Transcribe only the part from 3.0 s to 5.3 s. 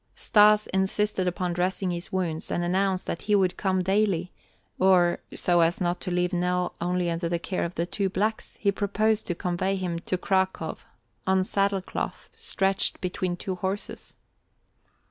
that he would come daily, or,